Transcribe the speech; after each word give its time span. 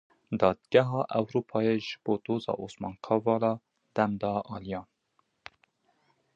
Dadgeha 0.43 0.99
Ewropayê 1.19 1.75
ji 1.87 1.95
bo 2.03 2.13
Doza 2.25 2.53
Osman 2.67 2.95
Kavala 3.07 3.53
dem 3.95 4.11
da 4.21 4.31
aliyan. 4.55 4.87